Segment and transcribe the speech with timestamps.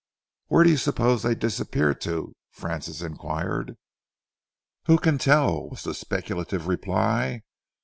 [0.47, 3.77] "Where do you suppose they disappear to?" Francis enquired.
[4.87, 7.43] "Who can tell?" was the speculative reply.